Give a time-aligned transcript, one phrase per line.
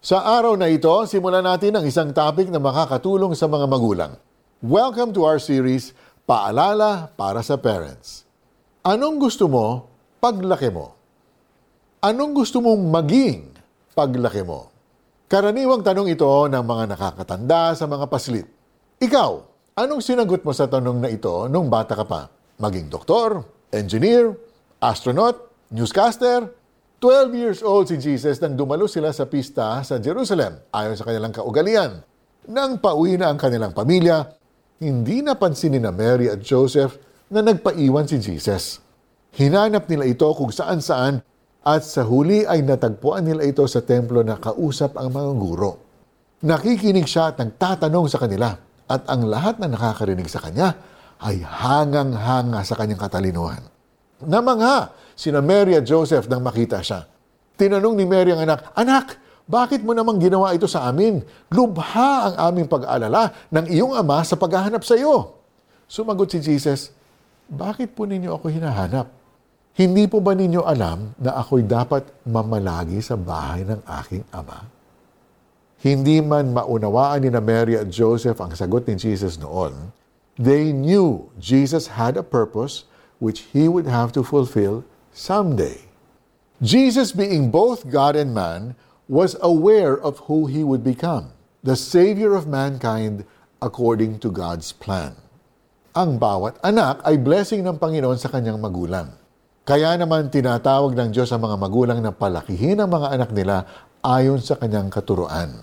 [0.00, 4.16] Sa araw na ito, simulan natin ang isang topic na makakatulong sa mga magulang.
[4.64, 5.92] Welcome to our series,
[6.24, 8.24] Paalala para sa Parents.
[8.80, 10.96] Anong gusto mo paglaki mo?
[12.00, 13.52] Anong gusto mong maging
[13.92, 14.72] paglaki mo?
[15.28, 18.48] Karaniwang tanong ito ng mga nakakatanda sa mga paslit.
[19.04, 19.30] Ikaw,
[19.84, 22.32] anong sinagot mo sa tanong na ito nung bata ka pa?
[22.56, 24.32] Maging doktor, engineer,
[24.80, 26.56] astronaut, newscaster,
[27.00, 31.32] 12 years old si Jesus nang dumalo sila sa pista sa Jerusalem ayon sa kanilang
[31.32, 32.04] kaugalian.
[32.52, 34.28] Nang pauwi na ang kanilang pamilya,
[34.84, 37.00] hindi napansin ni na Mary at Joseph
[37.32, 38.84] na nagpaiwan si Jesus.
[39.32, 41.24] Hinanap nila ito kung saan saan
[41.64, 45.72] at sa huli ay natagpuan nila ito sa templo na kausap ang mga guro.
[46.44, 48.52] Nakikinig siya at nagtatanong sa kanila
[48.92, 50.76] at ang lahat na nakakarinig sa kanya
[51.24, 53.79] ay hangang-hanga sa kanyang katalinuhan.
[54.24, 57.04] Namangha sina Mary at Joseph nang makita siya.
[57.60, 59.06] Tinanong ni Mary ang anak, Anak,
[59.50, 61.20] bakit mo namang ginawa ito sa amin?
[61.50, 65.36] Lubha ang aming pag-aalala ng iyong ama sa paghahanap sa iyo.
[65.90, 66.94] Sumagot si Jesus,
[67.50, 69.10] Bakit po ninyo ako hinahanap?
[69.74, 74.70] Hindi po ba ninyo alam na ako'y dapat mamalagi sa bahay ng aking ama?
[75.82, 79.90] Hindi man maunawaan ni na Mary at Joseph ang sagot ni Jesus noon,
[80.38, 82.86] they knew Jesus had a purpose
[83.20, 84.82] which he would have to fulfill
[85.12, 85.86] someday.
[86.60, 88.74] Jesus, being both God and man,
[89.06, 91.32] was aware of who he would become,
[91.62, 93.24] the Savior of mankind
[93.60, 95.14] according to God's plan.
[95.92, 99.12] Ang bawat anak ay blessing ng Panginoon sa kanyang magulang.
[99.66, 103.68] Kaya naman tinatawag ng Diyos ang mga magulang na palakihin ang mga anak nila
[104.00, 105.60] ayon sa kanyang katuruan.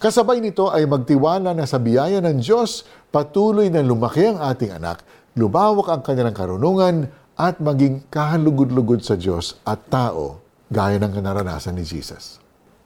[0.00, 5.02] Kasabay nito ay magtiwala na sa biyaya ng Diyos patuloy na lumaki ang ating anak
[5.34, 10.38] lumawak ang kanilang karunungan at maging kahalugod-lugod sa Diyos at tao
[10.70, 12.38] gaya ng naranasan ni Jesus.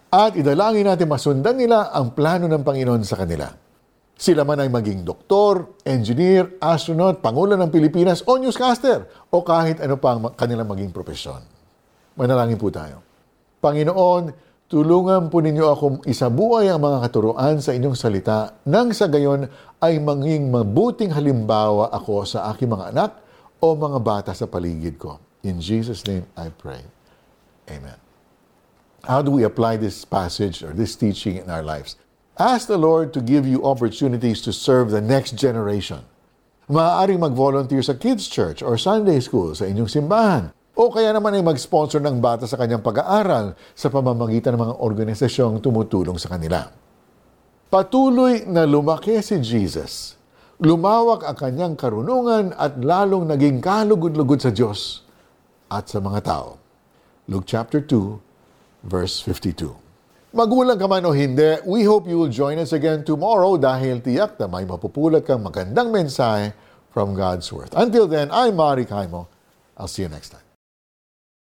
[0.08, 3.52] At idalangin natin masundan nila ang plano ng Panginoon sa kanila.
[4.18, 10.00] Sila man ay maging doktor, engineer, astronaut, pangulo ng Pilipinas o newscaster o kahit ano
[10.00, 11.44] pa ang kanilang maging profesyon.
[12.18, 13.04] Manalangin po tayo.
[13.62, 19.48] Panginoon, tulungan po ninyo akong isabuhay ang mga katuruan sa inyong salita nang sa gayon
[19.80, 23.16] ay maging mabuting halimbawa ako sa aking mga anak
[23.64, 25.16] o mga bata sa paligid ko.
[25.40, 26.84] In Jesus' name I pray.
[27.72, 27.96] Amen.
[29.08, 31.96] How do we apply this passage or this teaching in our lives?
[32.36, 36.04] Ask the Lord to give you opportunities to serve the next generation.
[36.68, 40.52] Maaaring mag-volunteer sa kids' church or Sunday school sa inyong simbahan.
[40.78, 45.58] O kaya naman ay mag-sponsor ng bata sa kanyang pag-aaral sa pamamagitan ng mga organisasyong
[45.58, 46.70] tumutulong sa kanila.
[47.66, 50.14] Patuloy na lumaki si Jesus.
[50.62, 55.02] Lumawak ang kanyang karunungan at lalong naging kalugod-lugod sa Diyos
[55.66, 56.62] at sa mga tao.
[57.26, 59.74] Luke chapter 2, verse 52.
[60.30, 64.38] Magulang ka man o hindi, we hope you will join us again tomorrow dahil tiyak
[64.38, 66.54] na may mapupulot kang magandang mensahe
[66.94, 67.74] from God's Word.
[67.74, 69.26] Until then, I'm Mari Kaimo.
[69.74, 70.47] I'll see you next time.